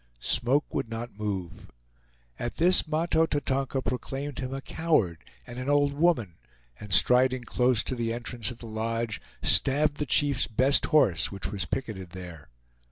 Smoke 0.19 0.73
would 0.73 0.89
not 0.89 1.13
move. 1.15 1.69
At 2.39 2.55
this, 2.55 2.87
Mahto 2.87 3.27
Tatonka 3.27 3.83
proclaimed 3.83 4.39
him 4.39 4.51
a 4.51 4.59
coward 4.59 5.23
and 5.45 5.59
an 5.59 5.69
old 5.69 5.93
woman, 5.93 6.37
and 6.79 6.91
striding 6.91 7.43
close 7.43 7.83
to 7.83 7.93
the 7.93 8.11
entrance 8.11 8.49
of 8.49 8.57
the 8.57 8.65
lodge, 8.67 9.21
stabbed 9.43 9.97
the 9.97 10.07
chief's 10.07 10.47
best 10.47 10.85
horse, 10.87 11.31
which 11.31 11.51
was 11.51 11.65
picketed 11.65 12.13
there. 12.13 12.49